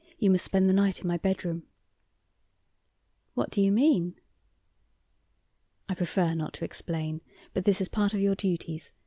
[0.17, 1.61] You must spend the night in my bedroom."
[3.35, 4.15] "What do you mean?"
[5.87, 7.21] "I prefer not to explain.
[7.53, 8.93] But this is part of your duties.